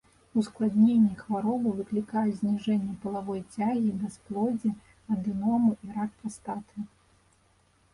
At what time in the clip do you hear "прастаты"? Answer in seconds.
6.23-6.91